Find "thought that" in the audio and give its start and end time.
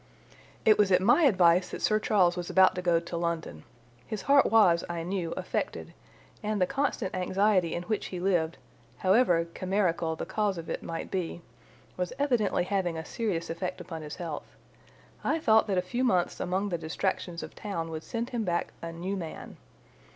15.37-15.77